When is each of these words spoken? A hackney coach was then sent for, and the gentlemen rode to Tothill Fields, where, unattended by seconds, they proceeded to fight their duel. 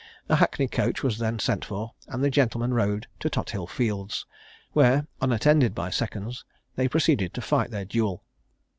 A 0.29 0.37
hackney 0.37 0.67
coach 0.67 1.03
was 1.03 1.19
then 1.19 1.37
sent 1.37 1.63
for, 1.63 1.93
and 2.07 2.23
the 2.23 2.31
gentlemen 2.31 2.73
rode 2.73 3.05
to 3.19 3.29
Tothill 3.29 3.67
Fields, 3.67 4.25
where, 4.71 5.05
unattended 5.21 5.75
by 5.75 5.91
seconds, 5.91 6.43
they 6.75 6.87
proceeded 6.89 7.35
to 7.35 7.39
fight 7.41 7.69
their 7.69 7.85
duel. 7.85 8.23